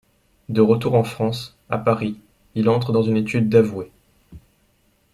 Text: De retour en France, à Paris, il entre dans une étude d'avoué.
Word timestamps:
De 0.49 0.61
retour 0.61 0.95
en 0.95 1.03
France, 1.03 1.59
à 1.69 1.77
Paris, 1.77 2.19
il 2.55 2.69
entre 2.69 2.91
dans 2.91 3.03
une 3.03 3.17
étude 3.17 3.49
d'avoué. 3.49 3.91